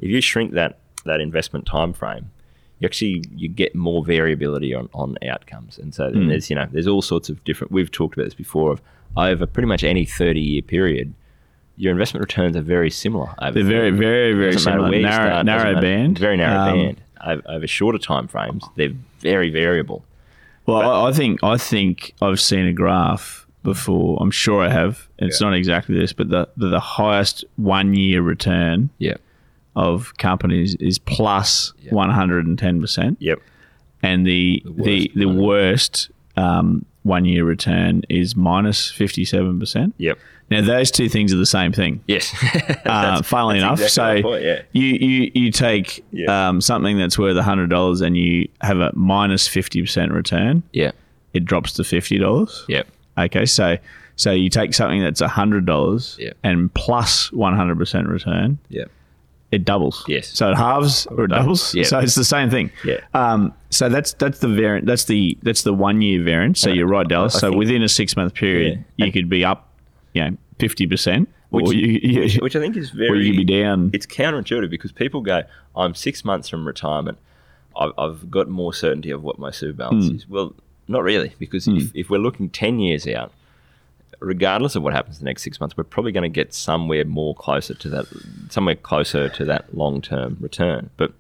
If 0.00 0.10
you 0.10 0.20
shrink 0.20 0.52
that 0.52 0.78
that 1.04 1.20
investment 1.20 1.66
time 1.66 1.92
frame, 1.92 2.30
you 2.78 2.86
actually 2.86 3.24
you 3.34 3.48
get 3.48 3.74
more 3.74 4.04
variability 4.04 4.74
on, 4.74 4.88
on 4.92 5.16
outcomes, 5.26 5.78
and 5.78 5.94
so 5.94 6.10
then 6.10 6.28
there's 6.28 6.50
you 6.50 6.56
know 6.56 6.66
there's 6.70 6.86
all 6.86 7.02
sorts 7.02 7.28
of 7.28 7.42
different. 7.44 7.72
We've 7.72 7.90
talked 7.90 8.14
about 8.16 8.24
this 8.24 8.34
before 8.34 8.72
of 8.72 8.80
over 9.16 9.46
pretty 9.46 9.66
much 9.66 9.82
any 9.82 10.04
30 10.04 10.40
year 10.40 10.62
period, 10.62 11.14
your 11.76 11.90
investment 11.92 12.20
returns 12.22 12.54
are 12.56 12.60
very 12.60 12.90
similar. 12.90 13.28
Over 13.40 13.52
They're 13.52 13.64
very, 13.64 13.90
30. 13.90 13.96
very, 13.98 14.32
very 14.34 14.58
similar. 14.58 14.90
Narrow, 14.90 15.30
start, 15.30 15.46
narrow 15.46 15.80
band. 15.80 16.18
very 16.18 16.36
narrow 16.36 16.70
Um, 16.72 16.78
band. 16.78 17.00
Over, 17.24 17.42
over 17.48 17.66
shorter 17.66 17.98
time 17.98 18.28
frames, 18.28 18.62
they're 18.76 18.92
very 19.20 19.48
variable. 19.50 20.04
Well, 20.66 20.80
I, 21.04 21.08
I 21.08 21.12
think 21.12 21.42
I 21.42 21.56
think 21.56 22.14
I've 22.20 22.40
seen 22.40 22.66
a 22.66 22.72
graph 22.72 23.46
before. 23.62 24.18
I'm 24.20 24.30
sure 24.30 24.62
I 24.62 24.68
have. 24.68 25.08
It's 25.18 25.40
Yeah. 25.40 25.48
not 25.48 25.56
exactly 25.56 25.98
this, 25.98 26.12
but 26.12 26.28
the 26.30 26.48
the, 26.56 26.68
the 26.68 26.80
highest 26.80 27.44
one 27.56 27.94
year 27.94 28.22
return 28.22 28.90
Yeah. 28.98 29.14
of 29.74 30.16
companies 30.18 30.74
is 30.76 30.98
plus 30.98 31.72
110 31.90 32.80
percent, 32.80 33.16
Yep. 33.20 33.40
and 34.02 34.26
the 34.26 34.62
The 34.64 34.72
the 34.72 34.82
worst 34.82 35.14
the 35.14 35.26
one. 35.26 35.36
worst 35.38 36.10
um, 36.36 36.84
one 37.06 37.24
year 37.24 37.44
return 37.44 38.02
is 38.08 38.34
minus 38.36 38.56
minus 38.56 38.90
57 38.90 39.58
percent. 39.60 39.94
Yep. 39.98 40.18
Now 40.50 40.60
those 40.62 40.90
two 40.90 41.08
things 41.08 41.32
are 41.32 41.36
the 41.36 41.46
same 41.46 41.72
thing. 41.72 42.02
Yes. 42.06 42.32
Uh, 42.86 43.20
funnily 43.20 43.58
enough, 43.58 43.80
exactly 43.80 44.22
so 44.22 44.28
point, 44.28 44.44
yeah. 44.44 44.62
you, 44.72 44.84
you 44.86 45.30
you 45.34 45.50
take 45.50 46.04
um, 46.28 46.60
something 46.60 46.96
that's 46.96 47.18
worth 47.18 47.36
hundred 47.36 47.68
dollars 47.68 48.00
and 48.00 48.16
you 48.16 48.48
have 48.60 48.78
a 48.78 48.92
minus 48.94 48.94
minus 48.94 49.48
fifty 49.48 49.80
percent 49.82 50.12
return, 50.12 50.62
Yeah. 50.72 50.92
it 51.34 51.44
drops 51.44 51.72
to 51.74 51.84
fifty 51.84 52.16
dollars. 52.18 52.64
Yep. 52.68 52.86
Okay, 53.18 53.44
so 53.44 53.76
so 54.14 54.30
you 54.30 54.48
take 54.50 54.72
something 54.72 55.02
that's 55.02 55.20
hundred 55.20 55.66
dollars 55.66 56.16
Yeah. 56.18 56.32
and 56.44 56.72
plus 56.74 57.32
one 57.32 57.56
hundred 57.56 57.76
percent 57.78 58.06
return, 58.08 58.58
Yep. 58.68 58.88
It 59.56 59.64
doubles. 59.64 60.04
Yes. 60.06 60.28
So 60.38 60.50
it 60.50 60.56
halves 60.56 61.06
or 61.06 61.24
it 61.24 61.28
doubles. 61.28 61.74
Yeah. 61.74 61.84
So 61.84 61.98
it's 61.98 62.14
the 62.14 62.24
same 62.36 62.48
thing. 62.50 62.70
Yeah. 62.84 63.00
Um, 63.14 63.52
so 63.70 63.88
that's 63.88 64.12
that's 64.14 64.38
the 64.40 64.48
variant. 64.48 64.86
That's 64.86 65.04
the 65.04 65.36
that's 65.42 65.62
the 65.62 65.72
one 65.72 66.00
year 66.02 66.22
variance. 66.22 66.60
So 66.60 66.70
you're 66.70 66.86
right, 66.96 67.08
Dallas. 67.08 67.36
I 67.36 67.40
so 67.40 67.56
within 67.56 67.82
a 67.82 67.88
six 67.88 68.16
month 68.16 68.34
period, 68.34 68.84
Yeah. 68.96 69.06
you 69.06 69.12
could 69.12 69.28
be 69.28 69.44
up, 69.44 69.68
you 70.14 70.22
know, 70.24 70.36
fifty 70.58 70.86
percent, 70.86 71.28
Which- 71.50 71.72
you, 71.72 72.00
you 72.02 72.20
which, 72.20 72.36
which 72.36 72.56
I 72.56 72.60
think 72.60 72.76
is 72.76 72.92
or 72.92 72.96
very. 72.98 73.26
you 73.26 73.32
could 73.34 73.46
be 73.46 73.52
down. 73.62 73.90
It's 73.92 74.06
counterintuitive 74.06 74.70
because 74.70 74.92
people 74.92 75.20
go, 75.22 75.42
"I'm 75.74 75.94
six 75.94 76.24
months 76.24 76.48
from 76.48 76.66
retirement. 76.66 77.18
I've, 77.78 77.92
I've 77.98 78.30
got 78.30 78.48
more 78.48 78.72
certainty 78.72 79.10
of 79.10 79.22
what 79.22 79.38
my 79.38 79.50
super 79.50 79.74
balance 79.78 80.08
Hmm. 80.08 80.16
is." 80.16 80.28
Well, 80.28 80.54
not 80.88 81.02
really, 81.02 81.32
because 81.38 81.66
if, 81.68 81.90
if 81.94 82.08
we're 82.10 82.18
looking 82.26 82.48
ten 82.48 82.78
years 82.78 83.06
out, 83.08 83.32
regardless 84.20 84.76
of 84.76 84.82
what 84.82 84.92
happens 84.92 85.18
in 85.18 85.24
the 85.24 85.30
next 85.30 85.42
six 85.42 85.60
months, 85.60 85.76
we're 85.76 85.84
probably 85.84 86.12
going 86.12 86.22
to 86.22 86.28
get 86.28 86.54
somewhere 86.54 87.04
more 87.04 87.34
closer 87.34 87.74
to 87.74 87.88
that, 87.90 88.06
somewhere 88.50 88.76
closer 88.76 89.28
to 89.28 89.44
that 89.44 89.74
long 89.74 90.00
term 90.00 90.36
return. 90.40 90.90
But 90.96 91.12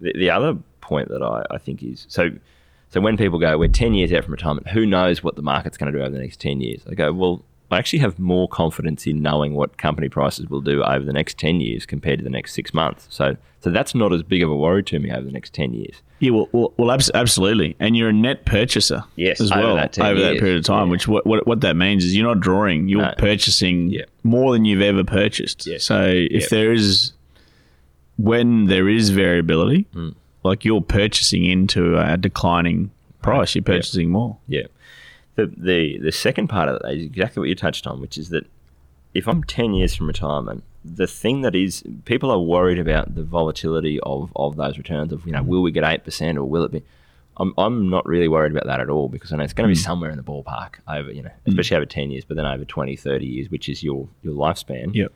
the, 0.00 0.12
the 0.16 0.30
other 0.30 0.56
point 0.80 1.08
that 1.08 1.22
I, 1.22 1.44
I 1.54 1.58
think 1.58 1.82
is 1.82 2.06
so. 2.08 2.30
So 2.92 3.00
when 3.00 3.16
people 3.16 3.38
go, 3.38 3.56
we're 3.56 3.68
ten 3.68 3.94
years 3.94 4.12
out 4.12 4.24
from 4.24 4.32
retirement, 4.32 4.68
who 4.68 4.84
knows 4.84 5.22
what 5.22 5.36
the 5.36 5.42
market's 5.42 5.76
going 5.76 5.92
to 5.92 5.96
do 5.98 6.02
over 6.04 6.10
the 6.10 6.20
next 6.20 6.40
ten 6.40 6.60
years? 6.60 6.82
I 6.90 6.94
go, 6.94 7.12
well, 7.12 7.44
I 7.72 7.78
actually 7.78 8.00
have 8.00 8.18
more 8.18 8.48
confidence 8.48 9.06
in 9.06 9.22
knowing 9.22 9.54
what 9.54 9.78
company 9.78 10.08
prices 10.08 10.48
will 10.48 10.60
do 10.60 10.82
over 10.82 11.04
the 11.04 11.12
next 11.12 11.38
10 11.38 11.60
years 11.60 11.86
compared 11.86 12.18
to 12.18 12.24
the 12.24 12.30
next 12.30 12.52
six 12.54 12.74
months. 12.74 13.06
So, 13.10 13.36
so 13.60 13.70
that's 13.70 13.94
not 13.94 14.12
as 14.12 14.22
big 14.22 14.42
of 14.42 14.50
a 14.50 14.56
worry 14.56 14.82
to 14.84 14.98
me 14.98 15.10
over 15.12 15.22
the 15.22 15.30
next 15.32 15.54
10 15.54 15.72
years. 15.74 16.02
Yeah, 16.18 16.32
well, 16.32 16.48
well, 16.52 16.72
well 16.76 16.90
abs- 16.90 17.10
absolutely. 17.14 17.76
And 17.78 17.96
you're 17.96 18.08
a 18.08 18.12
net 18.12 18.44
purchaser 18.44 19.04
yes, 19.16 19.40
as 19.40 19.52
over 19.52 19.60
well 19.62 19.76
that 19.76 19.98
over 19.98 20.20
that 20.20 20.38
period 20.38 20.56
of 20.58 20.64
time, 20.64 20.86
Yeah. 20.86 20.90
which 20.90 21.06
what, 21.08 21.24
what, 21.26 21.46
what 21.46 21.60
that 21.62 21.76
means 21.76 22.04
is 22.04 22.14
you're 22.16 22.26
not 22.26 22.40
drawing, 22.40 22.88
you're 22.88 23.02
No. 23.02 23.14
purchasing 23.16 23.90
Yeah. 23.90 24.02
more 24.24 24.52
than 24.52 24.64
you've 24.64 24.82
ever 24.82 25.04
purchased. 25.04 25.68
So 25.78 26.02
if 26.06 26.50
there 26.50 26.72
is, 26.72 27.12
when 28.16 28.66
there 28.66 28.88
is 28.88 29.10
variability, 29.10 29.86
Mm. 29.94 30.14
like 30.42 30.64
you're 30.64 30.82
purchasing 30.82 31.44
into 31.44 31.96
a 31.98 32.16
declining 32.16 32.90
price, 33.22 33.54
you're 33.54 33.62
purchasing 33.62 34.10
more. 34.10 34.36
Yeah. 34.48 34.66
The, 35.36 35.46
the 35.46 35.98
the 35.98 36.12
second 36.12 36.48
part 36.48 36.68
of 36.68 36.80
that 36.80 36.92
is 36.92 37.04
exactly 37.06 37.40
what 37.40 37.48
you 37.48 37.54
touched 37.54 37.86
on, 37.86 38.00
which 38.00 38.18
is 38.18 38.30
that 38.30 38.46
if 39.14 39.26
I'm 39.26 39.42
10 39.42 39.74
years 39.74 39.94
from 39.94 40.06
retirement, 40.06 40.62
the 40.84 41.06
thing 41.06 41.42
that 41.42 41.54
is 41.54 41.82
people 42.04 42.30
are 42.30 42.38
worried 42.38 42.78
about 42.78 43.14
the 43.14 43.24
volatility 43.24 43.98
of, 44.00 44.32
of 44.36 44.56
those 44.56 44.78
returns 44.78 45.12
of, 45.12 45.26
you 45.26 45.32
know, 45.32 45.42
will 45.42 45.62
we 45.62 45.72
get 45.72 45.82
8% 45.82 46.36
or 46.36 46.44
will 46.44 46.64
it 46.64 46.72
be 46.72 46.82
I'm, 47.36 47.54
I'm 47.56 47.88
not 47.88 48.06
really 48.06 48.28
worried 48.28 48.52
about 48.52 48.66
that 48.66 48.80
at 48.80 48.90
all 48.90 49.08
because 49.08 49.32
I 49.32 49.36
know 49.36 49.44
it's 49.44 49.54
going 49.54 49.68
to 49.68 49.74
be 49.74 49.78
hmm. 49.78 49.84
somewhere 49.84 50.10
in 50.10 50.18
the 50.18 50.22
ballpark 50.22 50.74
over, 50.86 51.10
you 51.10 51.22
know, 51.22 51.30
hmm. 51.30 51.50
especially 51.50 51.78
over 51.78 51.86
10 51.86 52.10
years, 52.10 52.24
but 52.24 52.36
then 52.36 52.46
over 52.46 52.64
20, 52.64 52.94
30 52.96 53.26
years, 53.26 53.50
which 53.50 53.68
is 53.68 53.82
your, 53.82 54.08
your 54.22 54.34
lifespan. 54.34 54.94
Yep. 54.94 55.12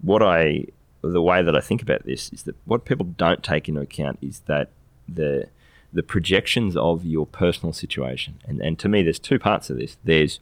What 0.00 0.22
I, 0.22 0.66
the 1.02 1.20
way 1.20 1.42
that 1.42 1.54
I 1.54 1.60
think 1.60 1.82
about 1.82 2.04
this 2.06 2.32
is 2.32 2.44
that 2.44 2.56
what 2.64 2.86
people 2.86 3.04
don't 3.04 3.42
take 3.42 3.68
into 3.68 3.82
account 3.82 4.18
is 4.22 4.40
that 4.46 4.70
the, 5.06 5.48
the 5.92 6.02
projections 6.02 6.76
of 6.76 7.04
your 7.04 7.26
personal 7.26 7.72
situation. 7.72 8.40
And, 8.46 8.60
and 8.60 8.78
to 8.78 8.88
me, 8.88 9.02
there's 9.02 9.18
two 9.18 9.38
parts 9.38 9.70
of 9.70 9.78
this. 9.78 9.96
There's, 10.04 10.40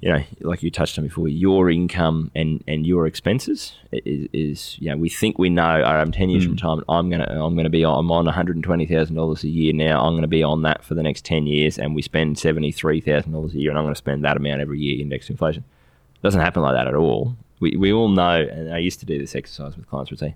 you 0.00 0.12
know, 0.12 0.22
like 0.40 0.62
you 0.62 0.70
touched 0.70 0.98
on 0.98 1.04
before, 1.04 1.28
your 1.28 1.70
income 1.70 2.30
and, 2.34 2.62
and 2.68 2.86
your 2.86 3.06
expenses 3.06 3.74
is, 3.90 4.28
is 4.32 4.76
you 4.78 4.90
know, 4.90 4.96
we 4.96 5.08
think 5.08 5.38
we 5.38 5.48
know. 5.48 5.82
Oh, 5.82 5.88
I'm 5.88 6.12
ten 6.12 6.28
years 6.28 6.44
from 6.44 6.56
mm. 6.56 6.60
time, 6.60 6.84
I'm 6.88 7.08
gonna 7.08 7.24
I'm 7.24 7.56
gonna 7.56 7.70
be 7.70 7.84
on, 7.84 7.98
I'm 7.98 8.10
on 8.12 8.26
one 8.26 8.34
hundred 8.34 8.56
and 8.56 8.64
twenty 8.64 8.86
thousand 8.86 9.16
dollars 9.16 9.44
a 9.44 9.48
year 9.48 9.72
now. 9.72 10.04
I'm 10.04 10.14
gonna 10.14 10.28
be 10.28 10.42
on 10.42 10.62
that 10.62 10.84
for 10.84 10.94
the 10.94 11.02
next 11.02 11.24
ten 11.24 11.46
years, 11.46 11.78
and 11.78 11.94
we 11.94 12.02
spend 12.02 12.38
seventy 12.38 12.70
three 12.70 13.00
thousand 13.00 13.32
dollars 13.32 13.54
a 13.54 13.58
year, 13.58 13.70
and 13.70 13.78
I'm 13.78 13.84
gonna 13.84 13.94
spend 13.94 14.24
that 14.24 14.36
amount 14.36 14.60
every 14.60 14.78
year 14.78 15.00
indexed 15.00 15.28
to 15.28 15.32
inflation. 15.32 15.64
doesn't 16.22 16.40
happen 16.40 16.62
like 16.62 16.74
that 16.74 16.86
at 16.86 16.94
all. 16.94 17.34
We, 17.60 17.76
we 17.76 17.92
all 17.92 18.08
know, 18.08 18.42
and 18.42 18.74
I 18.74 18.78
used 18.78 19.00
to 19.00 19.06
do 19.06 19.18
this 19.18 19.34
exercise 19.34 19.76
with 19.76 19.88
clients. 19.88 20.10
Would 20.10 20.20
say, 20.20 20.34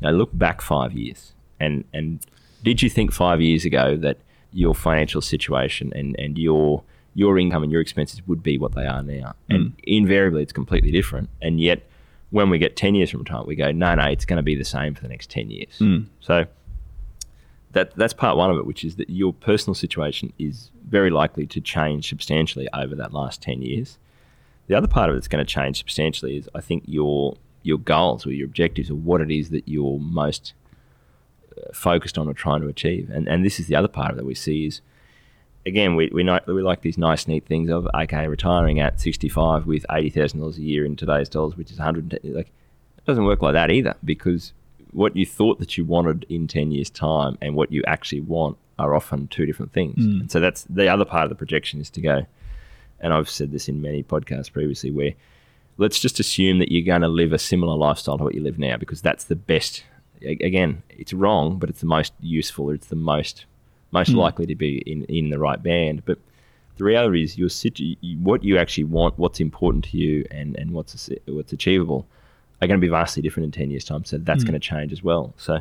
you 0.00 0.10
know, 0.10 0.12
look 0.12 0.30
back 0.32 0.62
five 0.62 0.94
years, 0.94 1.34
and 1.58 1.84
and 1.92 2.24
did 2.62 2.82
you 2.82 2.90
think 2.90 3.12
five 3.12 3.40
years 3.40 3.64
ago 3.64 3.96
that 3.96 4.18
your 4.52 4.74
financial 4.74 5.20
situation 5.20 5.92
and 5.94 6.18
and 6.18 6.38
your 6.38 6.82
your 7.14 7.38
income 7.38 7.62
and 7.62 7.72
your 7.72 7.80
expenses 7.80 8.22
would 8.26 8.42
be 8.42 8.58
what 8.58 8.74
they 8.74 8.86
are 8.86 9.02
now? 9.02 9.34
Mm. 9.50 9.54
And 9.54 9.72
invariably, 9.84 10.42
it's 10.42 10.52
completely 10.52 10.90
different. 10.90 11.28
And 11.42 11.60
yet, 11.60 11.82
when 12.30 12.50
we 12.50 12.58
get 12.58 12.76
ten 12.76 12.94
years 12.94 13.10
from 13.10 13.20
retirement, 13.20 13.48
we 13.48 13.56
go, 13.56 13.72
no, 13.72 13.94
no, 13.94 14.04
it's 14.04 14.24
going 14.24 14.36
to 14.36 14.42
be 14.42 14.54
the 14.54 14.64
same 14.64 14.94
for 14.94 15.02
the 15.02 15.08
next 15.08 15.30
ten 15.30 15.50
years. 15.50 15.78
Mm. 15.78 16.06
So 16.20 16.46
that 17.72 17.94
that's 17.96 18.12
part 18.12 18.36
one 18.36 18.50
of 18.50 18.58
it, 18.58 18.66
which 18.66 18.84
is 18.84 18.96
that 18.96 19.10
your 19.10 19.32
personal 19.32 19.74
situation 19.74 20.32
is 20.38 20.70
very 20.88 21.10
likely 21.10 21.46
to 21.46 21.60
change 21.60 22.08
substantially 22.08 22.68
over 22.74 22.94
that 22.96 23.12
last 23.12 23.42
ten 23.42 23.62
years. 23.62 23.98
The 24.66 24.74
other 24.76 24.88
part 24.88 25.10
of 25.10 25.16
it 25.16 25.18
that's 25.18 25.28
going 25.28 25.44
to 25.44 25.52
change 25.52 25.78
substantially 25.78 26.36
is 26.36 26.48
I 26.54 26.60
think 26.60 26.84
your 26.86 27.36
your 27.62 27.78
goals 27.78 28.26
or 28.26 28.32
your 28.32 28.46
objectives 28.46 28.90
or 28.90 28.94
what 28.94 29.20
it 29.20 29.30
is 29.30 29.50
that 29.50 29.68
you're 29.68 29.98
most 29.98 30.54
focused 31.72 32.18
on 32.18 32.28
or 32.28 32.34
trying 32.34 32.60
to 32.60 32.68
achieve. 32.68 33.10
And 33.10 33.28
and 33.28 33.44
this 33.44 33.60
is 33.60 33.66
the 33.66 33.76
other 33.76 33.88
part 33.88 34.10
of 34.10 34.16
it 34.16 34.20
that 34.20 34.26
we 34.26 34.34
see 34.34 34.66
is 34.66 34.80
again 35.66 35.96
we 35.96 36.08
we, 36.12 36.22
know, 36.22 36.40
we 36.46 36.62
like 36.62 36.82
these 36.82 36.98
nice 36.98 37.26
neat 37.28 37.46
things 37.46 37.70
of 37.70 37.88
okay 37.94 38.26
retiring 38.26 38.80
at 38.80 39.00
65 39.00 39.66
with 39.66 39.84
eighty 39.90 40.10
thousand 40.10 40.40
dollars 40.40 40.58
a 40.58 40.62
year 40.62 40.84
in 40.84 40.96
today's 40.96 41.28
dollars, 41.28 41.56
which 41.56 41.70
is 41.70 41.78
100 41.78 42.20
like 42.24 42.46
it 42.98 43.04
doesn't 43.06 43.24
work 43.24 43.42
like 43.42 43.54
that 43.54 43.70
either 43.70 43.94
because 44.04 44.52
what 44.92 45.14
you 45.16 45.24
thought 45.24 45.58
that 45.60 45.78
you 45.78 45.84
wanted 45.84 46.26
in 46.28 46.48
10 46.48 46.72
years 46.72 46.90
time 46.90 47.38
and 47.40 47.54
what 47.54 47.70
you 47.70 47.82
actually 47.86 48.20
want 48.20 48.56
are 48.78 48.94
often 48.94 49.28
two 49.28 49.46
different 49.46 49.72
things. 49.72 50.02
Hmm. 50.02 50.20
And 50.22 50.30
so 50.30 50.40
that's 50.40 50.64
the 50.64 50.88
other 50.88 51.04
part 51.04 51.24
of 51.24 51.28
the 51.28 51.36
projection 51.36 51.80
is 51.80 51.90
to 51.90 52.00
go 52.00 52.26
and 53.00 53.12
I've 53.12 53.30
said 53.30 53.50
this 53.50 53.68
in 53.68 53.80
many 53.80 54.02
podcasts 54.02 54.52
previously, 54.52 54.90
where 54.90 55.14
let's 55.78 55.98
just 55.98 56.20
assume 56.20 56.58
that 56.58 56.70
you're 56.70 56.84
going 56.84 57.00
to 57.00 57.08
live 57.08 57.32
a 57.32 57.38
similar 57.38 57.76
lifestyle 57.76 58.18
to 58.18 58.24
what 58.24 58.34
you 58.34 58.42
live 58.42 58.58
now, 58.58 58.76
because 58.76 59.00
that's 59.00 59.24
the 59.24 59.36
best. 59.36 59.84
Again, 60.22 60.82
it's 60.90 61.12
wrong, 61.12 61.58
but 61.58 61.70
it's 61.70 61.80
the 61.80 61.86
most 61.86 62.12
useful. 62.20 62.70
It's 62.70 62.88
the 62.88 62.96
most 62.96 63.46
most 63.92 64.10
hmm. 64.10 64.18
likely 64.18 64.46
to 64.46 64.54
be 64.54 64.78
in, 64.86 65.04
in 65.04 65.30
the 65.30 65.38
right 65.38 65.60
band. 65.62 66.04
But 66.04 66.18
the 66.76 66.84
reality 66.84 67.24
is, 67.24 67.36
your 67.36 67.48
situ- 67.48 67.96
what 68.22 68.44
you 68.44 68.56
actually 68.56 68.84
want, 68.84 69.18
what's 69.18 69.40
important 69.40 69.84
to 69.86 69.96
you, 69.96 70.24
and 70.30 70.56
and 70.56 70.72
what's 70.72 71.10
what's 71.26 71.52
achievable, 71.52 72.06
are 72.60 72.68
going 72.68 72.80
to 72.80 72.84
be 72.84 72.90
vastly 72.90 73.22
different 73.22 73.46
in 73.46 73.52
ten 73.52 73.70
years' 73.70 73.84
time. 73.84 74.04
So 74.04 74.18
that's 74.18 74.42
hmm. 74.42 74.50
going 74.50 74.60
to 74.60 74.66
change 74.66 74.92
as 74.92 75.02
well. 75.02 75.34
So 75.36 75.60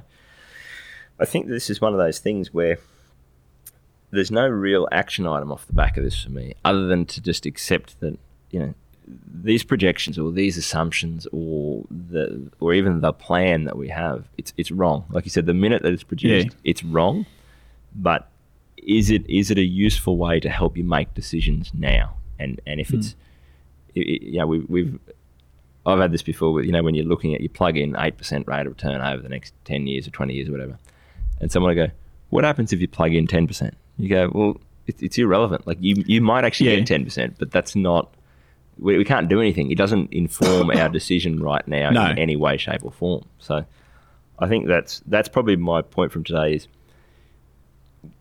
I 1.20 1.26
think 1.26 1.48
this 1.48 1.70
is 1.70 1.82
one 1.82 1.94
of 1.94 2.00
those 2.00 2.20
things 2.20 2.54
where 2.54 2.80
there's 4.12 4.32
no 4.32 4.48
real 4.48 4.88
action 4.92 5.28
item 5.28 5.52
off 5.52 5.68
the 5.68 5.74
back 5.74 5.98
of 5.98 6.04
this 6.04 6.24
for 6.24 6.32
me, 6.32 6.56
other 6.66 6.88
than 6.88 7.06
to 7.06 7.22
just 7.22 7.46
accept 7.46 8.00
that 8.00 8.18
you 8.52 8.60
know 8.60 8.74
these 9.42 9.64
projections 9.64 10.20
or 10.20 10.32
these 10.32 10.58
assumptions 10.58 11.28
or 11.32 11.84
the 11.90 12.52
or 12.60 12.74
even 12.74 13.02
the 13.02 13.14
plan 13.14 13.64
that 13.66 13.78
we 13.78 13.88
have, 13.90 14.28
it's 14.38 14.54
it's 14.58 14.72
wrong. 14.72 15.06
Like 15.10 15.26
you 15.26 15.32
said, 15.32 15.46
the 15.46 15.54
minute 15.54 15.82
that 15.84 15.94
it's 15.94 16.04
produced, 16.04 16.48
Yeah. 16.48 16.54
it's 16.64 16.84
wrong. 16.84 17.26
But 17.96 18.30
is 18.78 19.10
it 19.10 19.28
is 19.30 19.50
it 19.52 19.58
a 19.58 19.64
useful 19.64 20.18
way 20.18 20.40
to 20.40 20.50
help 20.50 20.78
you 20.78 20.84
make 20.84 21.14
decisions 21.14 21.72
now? 21.74 22.16
And 22.38 22.62
and 22.68 22.80
if 22.80 22.90
hmm. 22.90 22.98
it's 22.98 23.16
it, 23.96 24.02
it- 24.02 24.22
you 24.22 24.40
know 24.40 24.48
we, 24.48 24.60
we've 24.62 25.00
I've 25.86 26.00
had 26.00 26.12
this 26.12 26.22
before. 26.22 26.54
With, 26.54 26.66
you 26.66 26.72
know 26.72 26.84
when 26.84 26.94
you're 26.94 27.06
looking 27.06 27.34
at 27.34 27.42
you 27.42 27.50
plug 27.50 27.78
in 27.78 27.96
eight 27.98 28.18
percent 28.18 28.48
rate 28.48 28.68
of 28.68 28.74
return 28.74 29.02
over 29.02 29.22
the 29.24 29.30
next 29.30 29.54
ten 29.66 29.88
years 29.88 30.08
or 30.08 30.12
twenty 30.12 30.34
years 30.36 30.50
or 30.50 30.52
whatever, 30.52 30.78
and 31.42 31.52
someone 31.52 31.76
will 31.76 31.88
go, 31.88 31.92
"What 32.30 32.44
happens 32.44 32.72
if 32.74 32.80
you 32.82 32.88
plug 32.88 33.14
in 33.14 33.26
ten 33.28 33.48
percent?" 33.48 33.76
You 33.98 34.10
go, 34.10 34.30
"Well, 34.34 34.62
it, 34.86 35.02
it's 35.02 35.18
irrelevant. 35.18 35.66
Like 35.66 35.78
you 35.82 36.04
you 36.06 36.22
might 36.22 36.44
actually 36.44 36.70
Yeah. 36.70 36.76
get 36.78 36.88
ten 36.88 37.04
percent, 37.06 37.36
but 37.40 37.50
that's 37.50 37.76
not." 37.76 38.14
We, 38.80 38.98
we 38.98 39.06
can't 39.06 39.28
do 39.28 39.40
anything. 39.40 39.72
It 39.72 39.78
doesn't 39.78 40.12
inform 40.14 40.72
our 40.76 40.90
decision 40.90 41.42
right 41.42 41.68
now 41.68 41.90
No. 41.90 42.06
in 42.10 42.18
any 42.18 42.36
way, 42.36 42.58
shape, 42.58 42.84
or 42.84 42.92
form. 42.92 43.26
So, 43.40 43.66
I 44.40 44.48
think 44.48 44.68
that's 44.68 45.02
that's 45.06 45.28
probably 45.28 45.56
my 45.58 45.82
point 45.82 46.12
from 46.12 46.24
today 46.24 46.56
is 46.56 46.68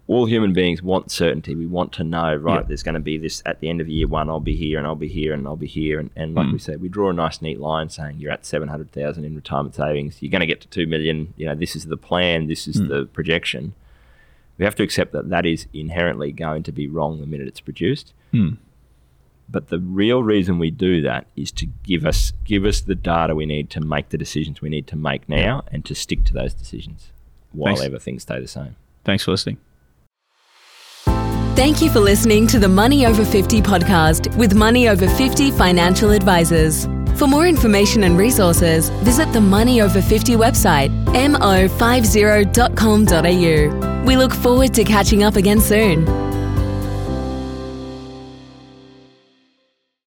all 0.08 0.24
human 0.24 0.54
beings 0.54 0.82
want 0.82 1.10
certainty. 1.10 1.54
We 1.54 1.66
want 1.66 1.92
to 1.92 2.04
know, 2.04 2.34
right, 2.34 2.60
Yeah. 2.60 2.62
there's 2.62 2.82
going 2.82 2.94
to 2.94 3.00
be 3.00 3.18
this 3.18 3.42
at 3.44 3.60
the 3.60 3.68
end 3.68 3.82
of 3.82 3.88
year 3.88 4.08
one, 4.08 4.30
I'll 4.30 4.40
be 4.40 4.56
here 4.56 4.78
and 4.78 4.86
I'll 4.86 4.96
be 4.96 5.06
here 5.06 5.34
and 5.34 5.46
I'll 5.46 5.54
be 5.54 5.66
here. 5.66 6.00
And, 6.00 6.10
and 6.16 6.34
like 6.34 6.46
hmm. 6.46 6.52
we 6.52 6.58
said, 6.58 6.80
we 6.80 6.88
draw 6.88 7.10
a 7.10 7.12
nice, 7.12 7.42
neat 7.42 7.60
line 7.60 7.90
saying 7.90 8.16
you're 8.18 8.32
at 8.32 8.46
700,000 8.46 9.24
in 9.24 9.36
retirement 9.36 9.74
savings. 9.74 10.22
You're 10.22 10.30
going 10.30 10.40
to 10.40 10.46
get 10.46 10.62
to 10.62 10.68
2 10.68 10.86
million. 10.86 11.34
You 11.36 11.44
know, 11.44 11.54
this 11.54 11.76
is 11.76 11.86
the 11.86 11.98
plan, 11.98 12.46
this 12.46 12.66
is 12.66 12.78
hmm. 12.78 12.88
the 12.88 13.04
projection. 13.04 13.74
We 14.56 14.64
have 14.64 14.74
to 14.76 14.82
accept 14.82 15.12
that 15.12 15.28
that 15.28 15.44
is 15.44 15.66
inherently 15.74 16.32
going 16.32 16.62
to 16.64 16.72
be 16.72 16.88
wrong 16.88 17.20
the 17.20 17.26
minute 17.26 17.46
it's 17.46 17.60
produced. 17.60 18.14
Hmm. 18.32 18.54
But 19.50 19.68
the 19.68 19.78
real 19.78 20.22
reason 20.22 20.58
we 20.58 20.70
do 20.70 21.00
that 21.02 21.26
is 21.34 21.50
to 21.52 21.66
give 21.82 22.04
us 22.04 22.32
give 22.44 22.64
us 22.64 22.82
the 22.82 22.94
data 22.94 23.34
we 23.34 23.46
need 23.46 23.70
to 23.70 23.80
make 23.80 24.10
the 24.10 24.18
decisions 24.18 24.60
we 24.60 24.68
need 24.68 24.86
to 24.88 24.96
make 24.96 25.28
now 25.28 25.64
and 25.72 25.84
to 25.86 25.94
stick 25.94 26.24
to 26.24 26.34
those 26.34 26.52
decisions 26.52 27.10
while 27.52 27.76
Thanks. 27.76 27.86
ever 27.86 27.98
things 27.98 28.22
stay 28.22 28.40
the 28.40 28.48
same. 28.48 28.76
Thanks 29.04 29.24
for 29.24 29.30
listening. 29.30 29.58
Thank 31.56 31.82
you 31.82 31.90
for 31.90 31.98
listening 31.98 32.46
to 32.48 32.60
the 32.60 32.68
Money 32.68 33.04
Over 33.04 33.24
50 33.24 33.60
podcast 33.62 34.36
with 34.36 34.54
Money 34.54 34.88
Over 34.88 35.08
50 35.08 35.50
financial 35.50 36.12
advisors. 36.12 36.86
For 37.18 37.26
more 37.26 37.48
information 37.48 38.04
and 38.04 38.16
resources, 38.16 38.90
visit 39.02 39.32
the 39.32 39.40
Money 39.40 39.80
Over 39.80 40.00
50 40.00 40.34
website, 40.34 40.90
mo50.com.au. 41.06 44.04
We 44.04 44.16
look 44.16 44.32
forward 44.32 44.72
to 44.74 44.84
catching 44.84 45.24
up 45.24 45.34
again 45.34 45.60
soon. 45.60 46.27